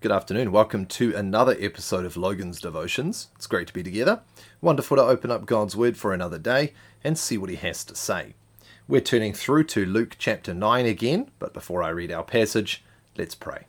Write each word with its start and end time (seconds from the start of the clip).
Good 0.00 0.12
afternoon. 0.12 0.52
Welcome 0.52 0.86
to 0.86 1.12
another 1.16 1.56
episode 1.58 2.04
of 2.04 2.16
Logan's 2.16 2.60
Devotions. 2.60 3.30
It's 3.34 3.48
great 3.48 3.66
to 3.66 3.72
be 3.72 3.82
together. 3.82 4.20
Wonderful 4.60 4.96
to 4.96 5.02
open 5.02 5.32
up 5.32 5.44
God's 5.44 5.74
Word 5.74 5.96
for 5.96 6.14
another 6.14 6.38
day 6.38 6.72
and 7.02 7.18
see 7.18 7.36
what 7.36 7.50
He 7.50 7.56
has 7.56 7.82
to 7.82 7.96
say. 7.96 8.34
We're 8.86 9.00
turning 9.00 9.32
through 9.32 9.64
to 9.64 9.84
Luke 9.84 10.14
chapter 10.16 10.54
9 10.54 10.86
again, 10.86 11.32
but 11.40 11.52
before 11.52 11.82
I 11.82 11.88
read 11.88 12.12
our 12.12 12.22
passage, 12.22 12.84
let's 13.16 13.34
pray. 13.34 13.64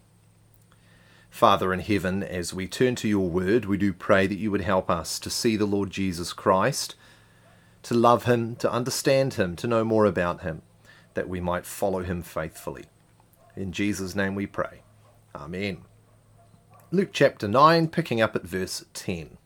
Father 1.31 1.73
in 1.73 1.79
heaven, 1.79 2.21
as 2.21 2.53
we 2.53 2.67
turn 2.67 2.93
to 2.97 3.07
your 3.07 3.27
Word, 3.27 3.65
we 3.65 3.77
do 3.77 3.91
pray 3.91 4.27
that 4.27 4.37
you 4.37 4.51
would 4.51 4.61
help 4.61 4.87
us 4.91 5.17
to 5.21 5.31
see 5.31 5.55
the 5.55 5.65
Lord 5.65 5.89
Jesus 5.89 6.31
Christ, 6.31 6.93
to 7.81 7.95
love 7.95 8.25
Him, 8.25 8.55
to 8.57 8.71
understand 8.71 9.33
Him, 9.33 9.55
to 9.55 9.67
know 9.67 9.83
more 9.83 10.05
about 10.05 10.41
Him, 10.41 10.61
that 11.15 11.27
we 11.27 11.39
might 11.39 11.65
follow 11.65 12.03
Him 12.03 12.21
faithfully. 12.21 12.85
In 13.55 13.71
Jesus' 13.71 14.13
name 14.13 14.35
we 14.35 14.45
pray. 14.45 14.83
Amen. 15.33 15.85
Luke 16.91 17.09
chapter 17.13 17.47
9, 17.47 17.89
picking 17.89 18.19
up 18.19 18.35
at 18.35 18.41
verse 18.41 18.83
10. 18.95 19.37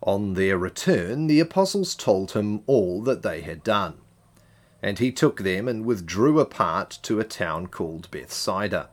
On 0.00 0.32
their 0.32 0.56
return, 0.56 1.26
the 1.26 1.38
apostles 1.38 1.94
told 1.94 2.32
him 2.32 2.62
all 2.66 3.02
that 3.02 3.20
they 3.20 3.42
had 3.42 3.62
done. 3.62 3.98
And 4.82 4.98
he 4.98 5.12
took 5.12 5.40
them 5.40 5.68
and 5.68 5.84
withdrew 5.84 6.40
apart 6.40 6.98
to 7.02 7.20
a 7.20 7.24
town 7.24 7.66
called 7.66 8.10
Bethsaida. 8.10 8.88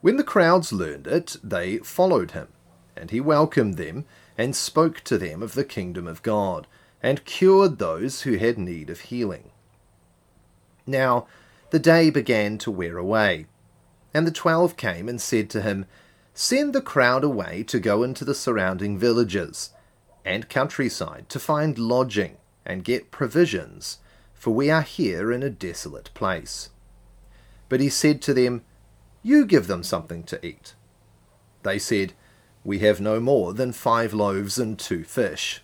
When 0.00 0.16
the 0.16 0.24
crowds 0.24 0.72
learned 0.72 1.06
it, 1.06 1.36
they 1.44 1.76
followed 1.78 2.30
him, 2.30 2.48
and 2.96 3.10
he 3.10 3.20
welcomed 3.20 3.76
them 3.76 4.06
and 4.38 4.56
spoke 4.56 5.02
to 5.02 5.18
them 5.18 5.42
of 5.42 5.52
the 5.52 5.64
kingdom 5.64 6.06
of 6.06 6.22
God, 6.22 6.66
and 7.02 7.26
cured 7.26 7.78
those 7.78 8.22
who 8.22 8.38
had 8.38 8.56
need 8.56 8.88
of 8.88 9.00
healing. 9.00 9.50
Now 10.86 11.26
the 11.68 11.78
day 11.78 12.08
began 12.08 12.56
to 12.58 12.70
wear 12.70 12.96
away 12.96 13.44
and 14.16 14.26
the 14.26 14.32
twelve 14.32 14.78
came 14.78 15.10
and 15.10 15.20
said 15.20 15.50
to 15.50 15.60
him, 15.60 15.84
Send 16.32 16.72
the 16.72 16.80
crowd 16.80 17.22
away 17.22 17.62
to 17.64 17.78
go 17.78 18.02
into 18.02 18.24
the 18.24 18.34
surrounding 18.34 18.96
villages 18.96 19.72
and 20.24 20.48
countryside 20.48 21.28
to 21.28 21.38
find 21.38 21.78
lodging 21.78 22.38
and 22.64 22.82
get 22.82 23.10
provisions, 23.10 23.98
for 24.32 24.54
we 24.54 24.70
are 24.70 24.80
here 24.80 25.30
in 25.30 25.42
a 25.42 25.50
desolate 25.50 26.08
place. 26.14 26.70
But 27.68 27.80
he 27.80 27.90
said 27.90 28.22
to 28.22 28.32
them, 28.32 28.62
You 29.22 29.44
give 29.44 29.66
them 29.66 29.82
something 29.82 30.22
to 30.24 30.46
eat. 30.46 30.74
They 31.62 31.78
said, 31.78 32.14
We 32.64 32.78
have 32.78 33.02
no 33.02 33.20
more 33.20 33.52
than 33.52 33.70
five 33.70 34.14
loaves 34.14 34.58
and 34.58 34.78
two 34.78 35.04
fish, 35.04 35.60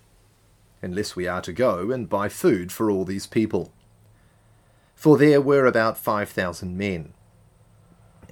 unless 0.82 1.16
we 1.16 1.26
are 1.26 1.40
to 1.40 1.54
go 1.54 1.90
and 1.90 2.06
buy 2.06 2.28
food 2.28 2.70
for 2.70 2.90
all 2.90 3.06
these 3.06 3.26
people. 3.26 3.72
For 4.94 5.16
there 5.16 5.40
were 5.40 5.64
about 5.64 5.96
five 5.96 6.28
thousand 6.28 6.76
men. 6.76 7.14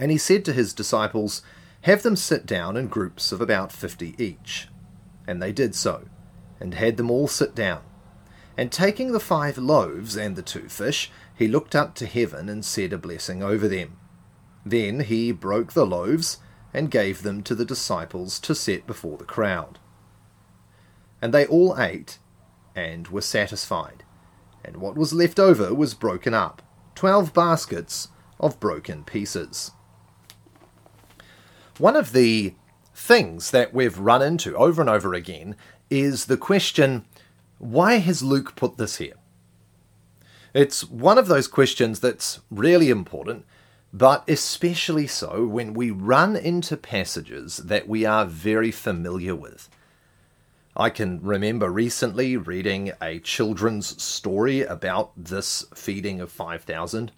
And 0.01 0.11
he 0.11 0.17
said 0.17 0.47
to 0.47 0.55
his 0.55 0.73
disciples, 0.73 1.43
Have 1.83 2.03
them 2.03 2.17
sit 2.17 2.47
down 2.47 2.75
in 2.79 2.89
groups 2.89 3.33
of 3.33 3.43
about 3.43 3.71
fifty 3.71 4.15
each. 4.17 4.69
And 5.27 5.43
they 5.43 5.53
did 5.53 5.75
so, 5.75 6.07
and 6.59 6.73
had 6.73 6.97
them 6.97 7.11
all 7.11 7.29
sit 7.29 7.55
down. 7.55 7.83
And 8.57 8.73
taking 8.73 9.13
the 9.13 9.21
five 9.21 9.59
loaves 9.59 10.17
and 10.17 10.37
the 10.37 10.43
two 10.43 10.71
fish, 10.71 11.11
he 11.37 11.47
looked 11.47 11.77
up 11.77 11.95
to 11.97 12.07
heaven 12.07 12.49
and 12.49 12.65
said 12.65 12.95
a 12.95 12.99
blessing 12.99 13.43
over 13.43 13.69
them. 13.69 13.99
Then 14.65 15.01
he 15.01 15.33
broke 15.33 15.75
the 15.75 15.87
loaves 15.87 16.39
and 16.73 16.91
gave 16.91 17.23
them 17.23 17.43
to 17.43 17.55
the 17.55 17.67
disciples 17.67 18.41
to 18.41 18.55
set 18.55 18.87
before 18.87 19.19
the 19.19 19.25
crowd. 19.25 19.79
And 21.21 21.35
they 21.35 21.45
all 21.45 21.79
ate 21.79 22.19
and 22.75 23.09
were 23.09 23.21
satisfied. 23.21 24.05
And 24.65 24.79
what 24.79 24.97
was 24.97 25.13
left 25.13 25.39
over 25.39 25.75
was 25.75 25.93
broken 25.93 26.33
up, 26.33 26.63
twelve 26.95 27.35
baskets 27.35 28.09
of 28.39 28.61
broken 28.61 29.05
pieces. 29.05 29.73
One 31.81 31.97
of 31.97 32.13
the 32.13 32.53
things 32.95 33.53
that 33.53 33.73
we've 33.73 33.99
run 33.99 34.21
into 34.21 34.55
over 34.55 34.83
and 34.83 34.91
over 34.91 35.15
again 35.15 35.57
is 35.89 36.27
the 36.27 36.37
question 36.37 37.07
why 37.57 37.95
has 38.01 38.23
Luke 38.23 38.55
put 38.55 38.77
this 38.77 38.99
here? 38.99 39.15
It's 40.53 40.85
one 40.85 41.17
of 41.17 41.27
those 41.27 41.49
questions 41.49 42.01
that's 42.01 42.41
really 42.51 42.91
important, 42.91 43.47
but 43.95 44.29
especially 44.29 45.07
so 45.07 45.47
when 45.47 45.73
we 45.73 45.91
run 45.91 46.37
into 46.37 46.77
passages 46.77 47.57
that 47.57 47.89
we 47.89 48.05
are 48.05 48.27
very 48.27 48.71
familiar 48.71 49.35
with. 49.35 49.71
I 50.77 50.91
can 50.91 51.23
remember 51.23 51.71
recently 51.71 52.37
reading 52.37 52.93
a 53.01 53.21
children's 53.21 54.03
story 54.03 54.61
about 54.61 55.13
this 55.17 55.65
feeding 55.75 56.21
of 56.21 56.31
5,000, 56.31 57.11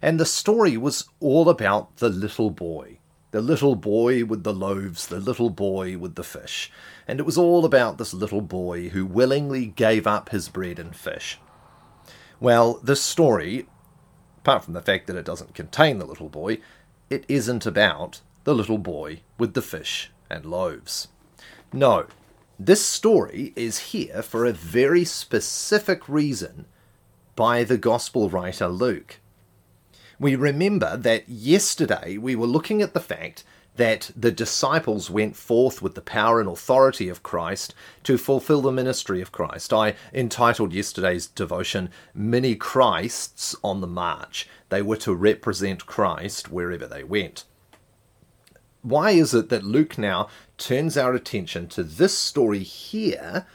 and 0.00 0.18
the 0.18 0.24
story 0.24 0.78
was 0.78 1.06
all 1.20 1.50
about 1.50 1.98
the 1.98 2.08
little 2.08 2.48
boy 2.48 2.96
the 3.36 3.42
little 3.42 3.76
boy 3.76 4.24
with 4.24 4.44
the 4.44 4.54
loaves, 4.54 5.08
the 5.08 5.20
little 5.20 5.50
boy 5.50 5.98
with 5.98 6.14
the 6.14 6.24
fish. 6.24 6.72
And 7.06 7.20
it 7.20 7.26
was 7.26 7.36
all 7.36 7.66
about 7.66 7.98
this 7.98 8.14
little 8.14 8.40
boy 8.40 8.88
who 8.88 9.04
willingly 9.04 9.66
gave 9.66 10.06
up 10.06 10.30
his 10.30 10.48
bread 10.48 10.78
and 10.78 10.96
fish. 10.96 11.38
Well, 12.40 12.80
this 12.82 13.02
story, 13.02 13.66
apart 14.38 14.64
from 14.64 14.72
the 14.72 14.80
fact 14.80 15.06
that 15.06 15.16
it 15.16 15.26
doesn't 15.26 15.54
contain 15.54 15.98
the 15.98 16.06
little 16.06 16.30
boy, 16.30 16.60
it 17.10 17.26
isn't 17.28 17.66
about 17.66 18.22
the 18.44 18.54
little 18.54 18.78
boy 18.78 19.20
with 19.36 19.52
the 19.52 19.60
fish 19.60 20.10
and 20.30 20.46
loaves. 20.46 21.08
No, 21.74 22.06
this 22.58 22.86
story 22.86 23.52
is 23.54 23.90
here 23.90 24.22
for 24.22 24.46
a 24.46 24.52
very 24.52 25.04
specific 25.04 26.08
reason 26.08 26.64
by 27.34 27.64
the 27.64 27.76
Gospel 27.76 28.30
writer 28.30 28.68
Luke 28.68 29.20
we 30.18 30.36
remember 30.36 30.96
that 30.96 31.28
yesterday 31.28 32.16
we 32.16 32.36
were 32.36 32.46
looking 32.46 32.82
at 32.82 32.94
the 32.94 33.00
fact 33.00 33.44
that 33.76 34.10
the 34.16 34.32
disciples 34.32 35.10
went 35.10 35.36
forth 35.36 35.82
with 35.82 35.94
the 35.94 36.00
power 36.00 36.40
and 36.40 36.48
authority 36.48 37.08
of 37.08 37.22
Christ 37.22 37.74
to 38.04 38.16
fulfill 38.16 38.62
the 38.62 38.72
ministry 38.72 39.20
of 39.20 39.32
Christ. 39.32 39.72
I 39.72 39.94
entitled 40.14 40.72
yesterday's 40.72 41.26
devotion 41.26 41.90
Many 42.14 42.54
Christs 42.54 43.54
on 43.62 43.80
the 43.80 43.86
March. 43.86 44.48
They 44.70 44.82
were 44.82 44.96
to 44.98 45.14
represent 45.14 45.86
Christ 45.86 46.50
wherever 46.50 46.86
they 46.86 47.04
went. 47.04 47.44
Why 48.82 49.10
is 49.10 49.34
it 49.34 49.48
that 49.50 49.64
Luke 49.64 49.98
now 49.98 50.28
turns 50.58 50.96
our 50.96 51.12
attention 51.12 51.68
to 51.68 51.82
this 51.82 52.16
story 52.16 52.60
here 52.60 53.46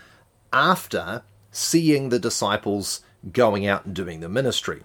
after 0.53 1.23
seeing 1.51 2.09
the 2.09 2.19
disciples 2.19 3.01
going 3.31 3.65
out 3.65 3.85
and 3.85 3.95
doing 3.95 4.19
the 4.19 4.29
ministry? 4.29 4.83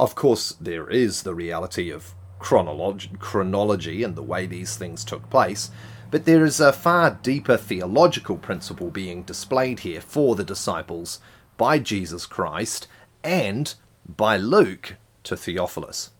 Of 0.00 0.14
course, 0.14 0.52
there 0.58 0.88
is 0.88 1.24
the 1.24 1.34
reality 1.34 1.90
of 1.90 2.14
chronolog- 2.40 3.18
chronology 3.18 4.02
and 4.02 4.16
the 4.16 4.22
way 4.22 4.46
these 4.46 4.74
things 4.78 5.04
took 5.04 5.28
place, 5.28 5.70
but 6.10 6.24
there 6.24 6.42
is 6.46 6.58
a 6.58 6.72
far 6.72 7.18
deeper 7.22 7.58
theological 7.58 8.38
principle 8.38 8.90
being 8.90 9.24
displayed 9.24 9.80
here 9.80 10.00
for 10.00 10.36
the 10.36 10.42
disciples 10.42 11.18
by 11.58 11.78
Jesus 11.78 12.24
Christ 12.24 12.88
and 13.22 13.74
by 14.08 14.38
Luke 14.38 14.96
to 15.24 15.36
Theophilus. 15.36 16.12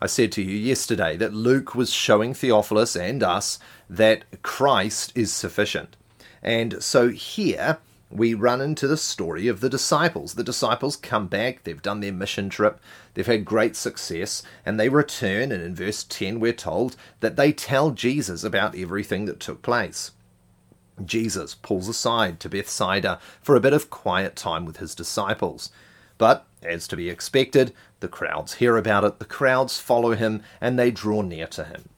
I 0.00 0.06
said 0.06 0.30
to 0.32 0.42
you 0.42 0.56
yesterday 0.56 1.16
that 1.16 1.34
Luke 1.34 1.74
was 1.74 1.92
showing 1.92 2.32
Theophilus 2.32 2.94
and 2.94 3.24
us 3.24 3.58
that 3.90 4.40
Christ 4.42 5.10
is 5.16 5.32
sufficient. 5.32 5.96
And 6.44 6.80
so 6.80 7.08
here 7.08 7.78
we 8.10 8.34
run 8.34 8.60
into 8.60 8.86
the 8.86 8.96
story 8.96 9.48
of 9.48 9.60
the 9.60 9.68
disciples. 9.68 10.34
The 10.34 10.44
disciples 10.44 10.96
come 10.96 11.26
back, 11.26 11.64
they've 11.64 11.82
done 11.82 12.00
their 12.00 12.12
mission 12.12 12.48
trip, 12.48 12.80
they've 13.14 13.26
had 13.26 13.44
great 13.44 13.74
success, 13.74 14.42
and 14.64 14.78
they 14.78 14.88
return. 14.88 15.50
And 15.50 15.62
in 15.62 15.74
verse 15.74 16.04
10, 16.04 16.38
we're 16.38 16.52
told 16.52 16.96
that 17.20 17.36
they 17.36 17.52
tell 17.52 17.90
Jesus 17.90 18.44
about 18.44 18.76
everything 18.76 19.24
that 19.26 19.40
took 19.40 19.62
place. 19.62 20.12
Jesus 21.04 21.54
pulls 21.54 21.88
aside 21.88 22.40
to 22.40 22.48
Bethsaida 22.48 23.18
for 23.42 23.54
a 23.54 23.60
bit 23.60 23.72
of 23.72 23.90
quiet 23.90 24.36
time 24.36 24.64
with 24.64 24.78
his 24.78 24.94
disciples. 24.94 25.70
But, 26.16 26.46
as 26.62 26.88
to 26.88 26.96
be 26.96 27.10
expected, 27.10 27.74
the 28.00 28.08
crowds 28.08 28.54
hear 28.54 28.76
about 28.76 29.04
it, 29.04 29.18
the 29.18 29.26
crowds 29.26 29.78
follow 29.78 30.12
him, 30.12 30.42
and 30.60 30.78
they 30.78 30.90
draw 30.90 31.20
near 31.20 31.46
to 31.48 31.64
him. 31.64 31.90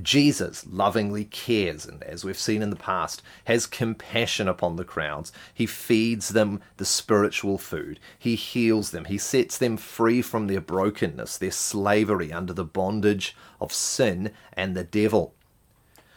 Jesus 0.00 0.64
lovingly 0.66 1.26
cares 1.26 1.84
and, 1.84 2.02
as 2.04 2.24
we've 2.24 2.38
seen 2.38 2.62
in 2.62 2.70
the 2.70 2.76
past, 2.76 3.20
has 3.44 3.66
compassion 3.66 4.48
upon 4.48 4.76
the 4.76 4.84
crowds. 4.84 5.32
He 5.52 5.66
feeds 5.66 6.30
them 6.30 6.62
the 6.78 6.86
spiritual 6.86 7.58
food. 7.58 8.00
He 8.18 8.34
heals 8.34 8.90
them. 8.90 9.04
He 9.04 9.18
sets 9.18 9.58
them 9.58 9.76
free 9.76 10.22
from 10.22 10.46
their 10.46 10.62
brokenness, 10.62 11.36
their 11.36 11.50
slavery 11.50 12.32
under 12.32 12.54
the 12.54 12.64
bondage 12.64 13.36
of 13.60 13.74
sin 13.74 14.32
and 14.54 14.74
the 14.74 14.84
devil. 14.84 15.34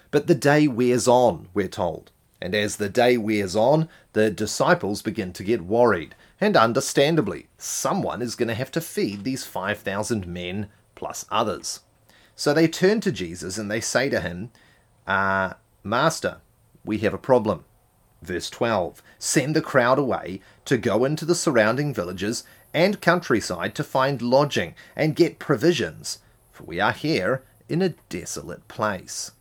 But 0.10 0.28
the 0.28 0.36
day 0.36 0.70
wears 0.70 1.08
on, 1.08 1.50
we're 1.54 1.68
told. 1.68 2.12
And 2.42 2.56
as 2.56 2.78
the 2.78 2.90
day 2.90 3.18
wears 3.18 3.56
on, 3.56 3.90
the 4.14 4.32
disciples 4.32 5.02
begin 5.02 5.34
to 5.34 5.44
get 5.44 5.66
worried. 5.66 6.16
And 6.40 6.56
understandably, 6.56 7.48
someone 7.58 8.22
is 8.22 8.36
going 8.36 8.48
to 8.48 8.54
have 8.54 8.72
to 8.72 8.82
feed 8.82 9.24
these 9.24 9.46
5,000 9.46 10.28
men 10.28 10.70
plus 10.96 11.26
others. 11.30 11.82
So 12.36 12.54
they 12.54 12.68
turn 12.68 13.00
to 13.02 13.12
Jesus 13.12 13.58
and 13.58 13.72
they 13.72 13.82
say 13.82 14.10
to 14.10 14.20
him, 14.20 14.52
uh, 15.08 15.54
Master, 15.84 16.42
we 16.84 16.98
have 17.00 17.14
a 17.14 17.18
problem. 17.18 17.66
Verse 18.22 18.50
12 18.50 19.02
Send 19.20 19.56
the 19.56 19.62
crowd 19.62 20.00
away 20.00 20.42
to 20.66 20.78
go 20.78 21.06
into 21.06 21.26
the 21.26 21.36
surrounding 21.36 21.94
villages 21.94 22.44
and 22.74 23.00
countryside 23.00 23.74
to 23.76 23.84
find 23.84 24.22
lodging 24.22 24.76
and 24.96 25.16
get 25.16 25.40
provisions, 25.40 26.20
for 26.52 26.64
we 26.64 26.80
are 26.80 26.92
here 26.92 27.44
in 27.70 27.82
a 27.82 27.96
desolate 28.10 28.68
place. 28.68 29.32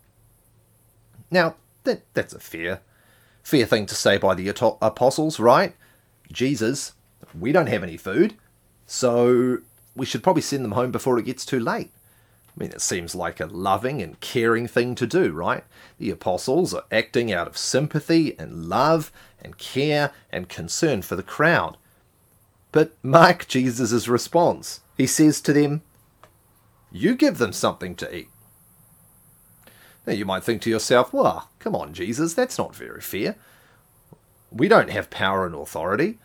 Now, 1.30 1.56
that, 1.82 2.02
that's 2.14 2.32
a 2.32 2.38
fair, 2.38 2.80
fair 3.42 3.66
thing 3.66 3.86
to 3.86 3.94
say 3.94 4.18
by 4.18 4.34
the 4.34 4.48
apostles, 4.80 5.40
right? 5.40 5.74
Jesus, 6.30 6.92
we 7.38 7.50
don't 7.50 7.66
have 7.66 7.82
any 7.82 7.96
food, 7.96 8.34
so 8.86 9.58
we 9.96 10.06
should 10.06 10.22
probably 10.22 10.42
send 10.42 10.64
them 10.64 10.72
home 10.72 10.92
before 10.92 11.18
it 11.18 11.26
gets 11.26 11.44
too 11.44 11.60
late. 11.60 11.90
I 12.56 12.62
mean, 12.62 12.70
it 12.70 12.80
seems 12.80 13.14
like 13.14 13.40
a 13.40 13.46
loving 13.46 14.00
and 14.00 14.20
caring 14.20 14.68
thing 14.68 14.94
to 14.96 15.06
do, 15.06 15.32
right? 15.32 15.64
The 15.98 16.10
apostles 16.10 16.72
are 16.72 16.84
acting 16.92 17.32
out 17.32 17.48
of 17.48 17.58
sympathy 17.58 18.38
and 18.38 18.66
love 18.66 19.10
and 19.42 19.58
care 19.58 20.12
and 20.30 20.48
concern 20.48 21.02
for 21.02 21.16
the 21.16 21.22
crowd. 21.22 21.76
But 22.70 22.92
mark 23.02 23.48
Jesus' 23.48 24.06
response. 24.06 24.80
He 24.96 25.06
says 25.06 25.40
to 25.42 25.52
them, 25.52 25.82
You 26.92 27.16
give 27.16 27.38
them 27.38 27.52
something 27.52 27.96
to 27.96 28.14
eat. 28.14 28.28
Now 30.06 30.12
you 30.12 30.24
might 30.24 30.44
think 30.44 30.62
to 30.62 30.70
yourself, 30.70 31.12
well, 31.12 31.48
come 31.58 31.74
on, 31.74 31.94
Jesus, 31.94 32.34
that's 32.34 32.58
not 32.58 32.74
very 32.74 33.00
fair. 33.00 33.36
We 34.50 34.68
don't 34.68 34.90
have 34.90 35.10
power 35.10 35.46
and 35.46 35.54
authority. 35.54 36.18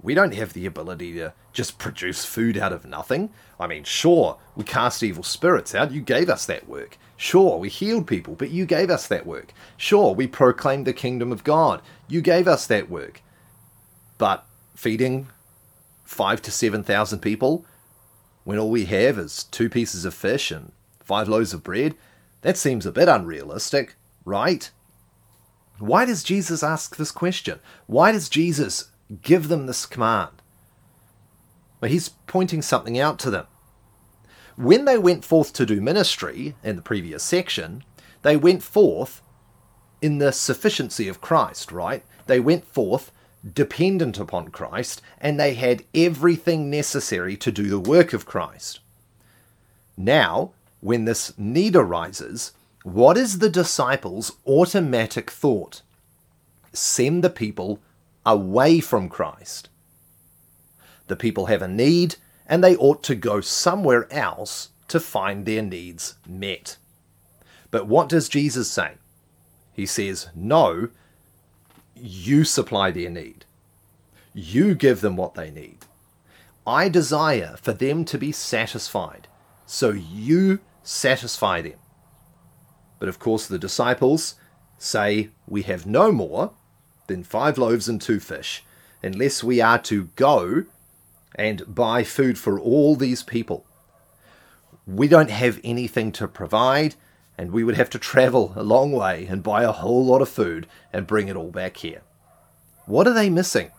We 0.00 0.14
don't 0.14 0.34
have 0.34 0.52
the 0.52 0.66
ability 0.66 1.14
to 1.14 1.32
just 1.52 1.78
produce 1.78 2.24
food 2.24 2.56
out 2.58 2.72
of 2.72 2.84
nothing. 2.84 3.30
I 3.58 3.66
mean, 3.66 3.84
sure, 3.84 4.38
we 4.54 4.64
cast 4.64 5.02
evil 5.02 5.22
spirits 5.22 5.74
out. 5.74 5.92
You 5.92 6.02
gave 6.02 6.28
us 6.28 6.44
that 6.46 6.68
work. 6.68 6.98
Sure, 7.16 7.58
we 7.58 7.70
healed 7.70 8.06
people, 8.06 8.34
but 8.34 8.50
you 8.50 8.66
gave 8.66 8.90
us 8.90 9.06
that 9.08 9.26
work. 9.26 9.52
Sure, 9.76 10.14
we 10.14 10.26
proclaimed 10.26 10.86
the 10.86 10.92
kingdom 10.92 11.32
of 11.32 11.44
God. 11.44 11.80
You 12.08 12.20
gave 12.20 12.46
us 12.46 12.66
that 12.66 12.90
work. 12.90 13.22
But 14.18 14.44
feeding 14.74 15.28
five 16.04 16.42
to 16.42 16.50
seven 16.50 16.82
thousand 16.82 17.20
people 17.20 17.64
when 18.44 18.58
all 18.58 18.70
we 18.70 18.84
have 18.84 19.18
is 19.18 19.42
two 19.44 19.68
pieces 19.68 20.04
of 20.04 20.14
fish 20.14 20.52
and 20.52 20.70
five 21.00 21.28
loaves 21.28 21.52
of 21.52 21.64
bread, 21.64 21.96
that 22.42 22.56
seems 22.56 22.86
a 22.86 22.92
bit 22.92 23.08
unrealistic, 23.08 23.96
right? 24.24 24.70
Why 25.80 26.04
does 26.04 26.22
Jesus 26.22 26.62
ask 26.62 26.96
this 26.96 27.10
question? 27.10 27.58
Why 27.86 28.12
does 28.12 28.28
Jesus 28.28 28.92
give 29.22 29.48
them 29.48 29.66
this 29.66 29.86
command? 29.86 30.42
Well, 31.80 31.90
he's 31.90 32.08
pointing 32.08 32.62
something 32.62 32.98
out 32.98 33.18
to 33.20 33.30
them. 33.30 33.46
When 34.56 34.86
they 34.86 34.98
went 34.98 35.24
forth 35.24 35.52
to 35.54 35.66
do 35.66 35.80
ministry 35.80 36.54
in 36.64 36.76
the 36.76 36.82
previous 36.82 37.22
section, 37.22 37.84
they 38.22 38.36
went 38.36 38.62
forth 38.62 39.20
in 40.00 40.18
the 40.18 40.32
sufficiency 40.32 41.08
of 41.08 41.20
Christ, 41.20 41.70
right? 41.70 42.02
They 42.26 42.40
went 42.40 42.64
forth 42.64 43.12
dependent 43.54 44.18
upon 44.18 44.48
Christ 44.48 45.02
and 45.20 45.38
they 45.38 45.54
had 45.54 45.84
everything 45.94 46.70
necessary 46.70 47.36
to 47.36 47.52
do 47.52 47.68
the 47.68 47.78
work 47.78 48.12
of 48.12 48.26
Christ. 48.26 48.80
Now, 49.96 50.52
when 50.80 51.04
this 51.04 51.36
need 51.38 51.76
arises, 51.76 52.52
what 52.82 53.16
is 53.16 53.38
the 53.38 53.50
disciples' 53.50 54.32
automatic 54.46 55.30
thought? 55.30 55.82
Send 56.72 57.24
the 57.24 57.30
people 57.30 57.80
away 58.26 58.80
from 58.80 59.08
Christ. 59.08 59.70
The 61.06 61.16
people 61.16 61.46
have 61.46 61.62
a 61.62 61.68
need, 61.68 62.16
and 62.46 62.62
they 62.62 62.76
ought 62.76 63.02
to 63.04 63.14
go 63.14 63.40
somewhere 63.40 64.12
else 64.12 64.70
to 64.88 65.00
find 65.00 65.46
their 65.46 65.62
needs 65.62 66.16
met. 66.28 66.76
But 67.70 67.86
what 67.86 68.08
does 68.08 68.28
Jesus 68.28 68.70
say? 68.70 68.94
He 69.72 69.86
says, 69.86 70.28
No, 70.34 70.88
you 71.94 72.44
supply 72.44 72.90
their 72.90 73.10
need. 73.10 73.44
You 74.34 74.74
give 74.74 75.00
them 75.00 75.16
what 75.16 75.34
they 75.34 75.50
need. 75.50 75.78
I 76.66 76.88
desire 76.88 77.56
for 77.62 77.72
them 77.72 78.04
to 78.06 78.18
be 78.18 78.32
satisfied, 78.32 79.28
so 79.66 79.90
you 79.90 80.60
satisfy 80.82 81.60
them. 81.62 81.78
But 82.98 83.08
of 83.08 83.18
course, 83.18 83.46
the 83.46 83.58
disciples 83.58 84.34
say, 84.78 85.30
We 85.46 85.62
have 85.62 85.86
no 85.86 86.10
more 86.10 86.52
than 87.06 87.24
five 87.24 87.58
loaves 87.58 87.88
and 87.88 88.00
two 88.00 88.20
fish, 88.20 88.64
unless 89.02 89.44
we 89.44 89.60
are 89.60 89.78
to 89.78 90.04
go 90.16 90.64
and 91.34 91.74
buy 91.74 92.02
food 92.02 92.38
for 92.38 92.58
all 92.58 92.96
these 92.96 93.22
people. 93.22 93.64
We 94.86 95.08
don't 95.08 95.30
have 95.30 95.60
anything 95.64 96.12
to 96.12 96.28
provide, 96.28 96.94
and 97.36 97.50
we 97.50 97.64
would 97.64 97.76
have 97.76 97.90
to 97.90 97.98
travel 97.98 98.52
a 98.56 98.62
long 98.62 98.92
way 98.92 99.26
and 99.28 99.42
buy 99.42 99.64
a 99.64 99.72
whole 99.72 100.04
lot 100.04 100.22
of 100.22 100.28
food 100.28 100.66
and 100.92 101.06
bring 101.06 101.28
it 101.28 101.36
all 101.36 101.50
back 101.50 101.78
here. 101.78 102.02
What 102.86 103.06
are 103.06 103.14
they 103.14 103.30
missing? 103.30 103.70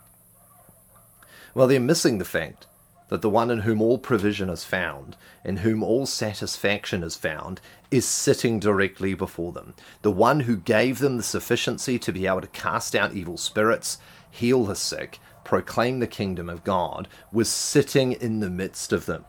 Well, 1.54 1.68
they're 1.68 1.80
missing 1.80 2.18
the 2.18 2.26
fact 2.26 2.68
that 3.10 3.22
the 3.22 3.30
one 3.30 3.50
in 3.50 3.60
whom 3.60 3.82
all 3.82 3.98
provision 3.98 4.50
is 4.50 4.64
found, 4.64 5.16
in 5.44 5.58
whom 5.58 5.82
all 5.82 6.06
satisfaction 6.06 7.04
is 7.04 7.16
found, 7.16 7.62
is 7.90 8.06
sitting 8.06 8.60
directly 8.60 9.14
before 9.14 9.52
them. 9.54 9.74
The 10.02 10.12
one 10.12 10.42
who 10.42 10.58
gave 10.58 11.00
them 11.00 11.18
the 11.18 11.24
sufficiency 11.24 11.98
to 12.00 12.12
be 12.12 12.28
able 12.28 12.42
to 12.42 12.48
cast 12.48 12.96
out 12.96 13.14
evil 13.14 13.38
spirits, 13.38 13.98
heal 14.30 14.66
the 14.66 14.76
sick, 14.76 15.20
proclaim 15.44 16.00
the 16.00 16.08
kingdom 16.08 16.50
of 16.50 16.64
God, 16.64 17.08
was 17.32 17.50
sitting 17.50 18.12
in 18.12 18.42
the 18.42 18.50
midst 18.50 18.92
of 18.92 19.06
them. 19.06 19.26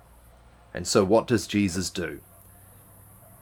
And 0.74 0.86
so, 0.86 1.04
what 1.04 1.26
does 1.26 1.46
Jesus 1.46 1.90
do? 1.90 2.20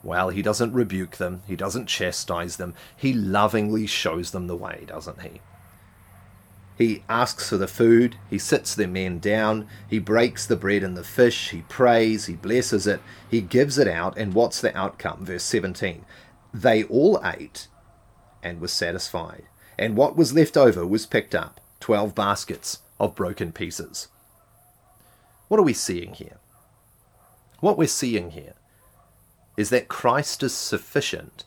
Well, 0.03 0.29
he 0.29 0.43
doesn't 0.43 0.73
rebuke 0.73 1.17
them, 1.17 1.43
he 1.49 1.57
doesn't 1.57 1.87
chastise 1.87 2.59
them, 2.59 2.75
he 2.97 3.13
lovingly 3.13 3.87
shows 3.87 4.31
them 4.31 4.47
the 4.47 4.55
way, 4.55 4.85
doesn't 4.87 5.23
he? 5.23 5.41
He 6.77 7.05
asks 7.09 7.49
for 7.49 7.57
the 7.57 7.67
food, 7.67 8.17
he 8.29 8.39
sits 8.39 8.75
the 8.75 8.87
men 8.87 9.19
down, 9.19 9.67
he 9.89 9.99
breaks 9.99 10.47
the 10.47 10.57
bread 10.57 10.83
and 10.83 10.97
the 10.97 11.05
fish, 11.05 11.51
he 11.51 11.63
prays, 11.63 12.27
he 12.27 12.35
blesses 12.35 12.87
it, 12.87 13.01
he 13.31 13.41
gives 13.41 13.79
it 13.79 13.89
out, 13.89 14.19
and 14.19 14.35
what's 14.35 14.61
the 14.61 14.77
outcome? 14.77 15.25
Verse 15.25 15.45
17. 15.45 16.05
They 16.53 16.85
all 16.85 17.21
ate 17.25 17.69
and 18.43 18.61
were 18.61 18.69
satisfied, 18.69 19.45
and 19.79 19.97
what 19.97 20.17
was 20.17 20.35
left 20.35 20.57
over 20.57 20.87
was 20.87 21.07
picked 21.07 21.35
up 21.35 21.61
12 21.81 22.15
baskets 22.15 22.81
of 23.01 23.15
broken 23.15 23.53
pieces. 23.53 24.09
What 25.49 25.59
are 25.59 25.65
we 25.65 25.73
seeing 25.73 26.13
here? 26.13 26.39
What 27.61 27.79
we're 27.79 27.87
seeing 27.87 28.33
here 28.33 28.55
is 29.57 29.71
that 29.71 29.89
Christ 29.89 30.43
is 30.43 30.55
sufficient 30.55 31.45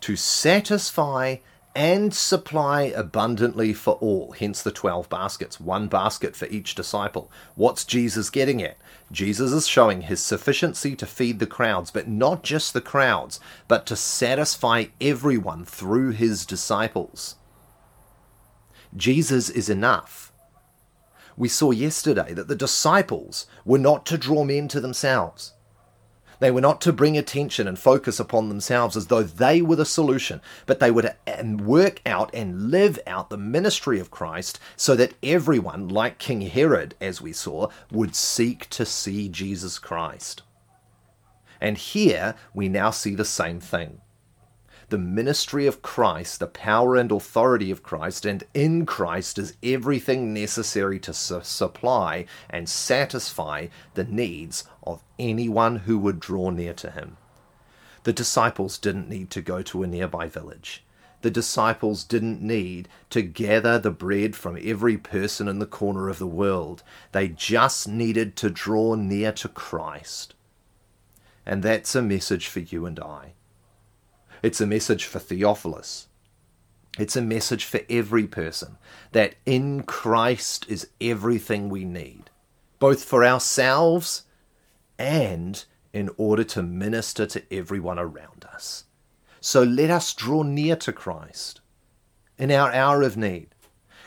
to 0.00 0.16
satisfy 0.16 1.36
and 1.76 2.14
supply 2.14 2.84
abundantly 2.84 3.74
for 3.74 3.96
all. 3.96 4.32
Hence 4.32 4.62
the 4.62 4.72
12 4.72 5.10
baskets, 5.10 5.60
one 5.60 5.88
basket 5.88 6.34
for 6.34 6.46
each 6.46 6.74
disciple. 6.74 7.30
What's 7.54 7.84
Jesus 7.84 8.30
getting 8.30 8.62
at? 8.62 8.78
Jesus 9.12 9.52
is 9.52 9.68
showing 9.68 10.00
his 10.00 10.22
sufficiency 10.22 10.96
to 10.96 11.04
feed 11.04 11.38
the 11.38 11.46
crowds, 11.46 11.90
but 11.90 12.08
not 12.08 12.42
just 12.42 12.72
the 12.72 12.80
crowds, 12.80 13.38
but 13.68 13.84
to 13.86 13.94
satisfy 13.94 14.86
everyone 15.02 15.66
through 15.66 16.12
his 16.12 16.46
disciples. 16.46 17.36
Jesus 18.96 19.50
is 19.50 19.68
enough. 19.68 20.32
We 21.36 21.48
saw 21.50 21.72
yesterday 21.72 22.32
that 22.32 22.48
the 22.48 22.56
disciples 22.56 23.46
were 23.66 23.78
not 23.78 24.06
to 24.06 24.16
draw 24.16 24.44
men 24.44 24.68
to 24.68 24.80
themselves. 24.80 25.52
They 26.38 26.50
were 26.50 26.60
not 26.60 26.80
to 26.82 26.92
bring 26.92 27.16
attention 27.16 27.66
and 27.66 27.78
focus 27.78 28.20
upon 28.20 28.48
themselves 28.48 28.96
as 28.96 29.06
though 29.06 29.22
they 29.22 29.62
were 29.62 29.76
the 29.76 29.84
solution, 29.84 30.40
but 30.66 30.80
they 30.80 30.90
were 30.90 31.02
to 31.02 31.16
work 31.60 32.00
out 32.04 32.30
and 32.34 32.70
live 32.70 32.98
out 33.06 33.30
the 33.30 33.38
ministry 33.38 33.98
of 33.98 34.10
Christ 34.10 34.60
so 34.76 34.94
that 34.96 35.14
everyone, 35.22 35.88
like 35.88 36.18
King 36.18 36.42
Herod, 36.42 36.94
as 37.00 37.22
we 37.22 37.32
saw, 37.32 37.68
would 37.90 38.14
seek 38.14 38.68
to 38.70 38.84
see 38.84 39.28
Jesus 39.28 39.78
Christ. 39.78 40.42
And 41.60 41.78
here 41.78 42.34
we 42.52 42.68
now 42.68 42.90
see 42.90 43.14
the 43.14 43.24
same 43.24 43.60
thing 43.60 44.00
the 44.88 44.98
ministry 44.98 45.66
of 45.66 45.82
Christ, 45.82 46.38
the 46.38 46.46
power 46.46 46.94
and 46.94 47.10
authority 47.10 47.70
of 47.70 47.82
Christ, 47.82 48.24
and 48.24 48.44
in 48.54 48.86
Christ 48.86 49.38
is 49.38 49.56
everything 49.62 50.32
necessary 50.32 51.00
to 51.00 51.12
su- 51.12 51.40
supply 51.42 52.26
and 52.48 52.68
satisfy 52.68 53.66
the 53.94 54.04
needs 54.04 54.64
of 54.84 55.02
anyone 55.18 55.76
who 55.76 55.98
would 55.98 56.20
draw 56.20 56.50
near 56.50 56.72
to 56.74 56.90
him. 56.90 57.16
The 58.04 58.12
disciples 58.12 58.78
didn't 58.78 59.08
need 59.08 59.30
to 59.30 59.42
go 59.42 59.62
to 59.62 59.82
a 59.82 59.86
nearby 59.88 60.28
village. 60.28 60.84
The 61.22 61.30
disciples 61.30 62.04
didn't 62.04 62.40
need 62.40 62.88
to 63.10 63.22
gather 63.22 63.80
the 63.80 63.90
bread 63.90 64.36
from 64.36 64.56
every 64.62 64.96
person 64.96 65.48
in 65.48 65.58
the 65.58 65.66
corner 65.66 66.08
of 66.08 66.20
the 66.20 66.26
world. 66.26 66.84
They 67.10 67.26
just 67.26 67.88
needed 67.88 68.36
to 68.36 68.50
draw 68.50 68.94
near 68.94 69.32
to 69.32 69.48
Christ. 69.48 70.34
And 71.44 71.64
that's 71.64 71.96
a 71.96 72.02
message 72.02 72.46
for 72.46 72.60
you 72.60 72.86
and 72.86 73.00
I. 73.00 73.32
It's 74.42 74.60
a 74.60 74.66
message 74.66 75.04
for 75.04 75.18
Theophilus. 75.18 76.08
It's 76.98 77.16
a 77.16 77.22
message 77.22 77.64
for 77.64 77.80
every 77.90 78.26
person 78.26 78.78
that 79.12 79.34
in 79.44 79.82
Christ 79.82 80.66
is 80.68 80.88
everything 81.00 81.68
we 81.68 81.84
need, 81.84 82.30
both 82.78 83.04
for 83.04 83.24
ourselves 83.24 84.22
and 84.98 85.64
in 85.92 86.10
order 86.16 86.44
to 86.44 86.62
minister 86.62 87.26
to 87.26 87.42
everyone 87.52 87.98
around 87.98 88.46
us. 88.52 88.84
So 89.40 89.62
let 89.62 89.90
us 89.90 90.14
draw 90.14 90.42
near 90.42 90.76
to 90.76 90.92
Christ 90.92 91.60
in 92.38 92.50
our 92.50 92.72
hour 92.72 93.02
of 93.02 93.16
need. 93.16 93.48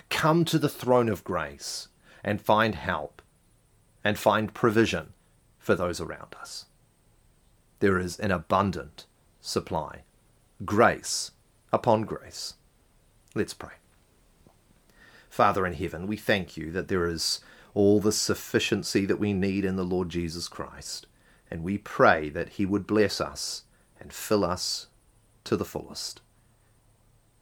Come 0.09 0.43
to 0.45 0.57
the 0.59 0.69
throne 0.69 1.09
of 1.09 1.23
grace 1.23 1.87
and 2.23 2.41
find 2.41 2.75
help 2.75 3.21
and 4.03 4.17
find 4.17 4.53
provision 4.53 5.13
for 5.59 5.75
those 5.75 6.01
around 6.01 6.35
us. 6.39 6.65
there 7.79 7.97
is 7.97 8.19
an 8.19 8.31
abundant 8.31 9.05
supply, 9.41 10.03
grace 10.65 11.31
upon 11.71 12.03
grace. 12.03 12.55
Let's 13.35 13.53
pray. 13.53 13.75
Father 15.29 15.65
in 15.65 15.73
heaven, 15.73 16.07
we 16.07 16.17
thank 16.17 16.57
you 16.57 16.71
that 16.71 16.87
there 16.87 17.05
is 17.05 17.39
all 17.73 17.99
the 17.99 18.11
sufficiency 18.11 19.05
that 19.05 19.19
we 19.19 19.31
need 19.31 19.63
in 19.63 19.75
the 19.75 19.83
Lord 19.83 20.09
Jesus 20.09 20.47
Christ, 20.47 21.05
and 21.49 21.63
we 21.63 21.77
pray 21.77 22.29
that 22.29 22.49
He 22.49 22.65
would 22.65 22.87
bless 22.87 23.21
us 23.21 23.63
and 23.99 24.11
fill 24.11 24.43
us 24.43 24.87
to 25.43 25.55
the 25.55 25.65
fullest. 25.65 26.21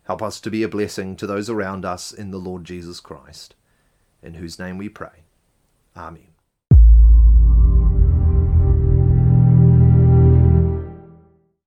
Help 0.03 0.21
us 0.21 0.39
to 0.41 0.51
be 0.51 0.63
a 0.63 0.69
blessing 0.69 1.15
to 1.15 1.27
those 1.27 1.49
around 1.49 1.85
us 1.85 2.11
in 2.11 2.31
the 2.31 2.37
Lord 2.37 2.63
Jesus 2.65 2.99
Christ, 2.99 3.55
in 4.21 4.35
whose 4.35 4.59
name 4.59 4.77
we 4.77 4.89
pray. 4.89 5.23
Amen. 5.95 6.36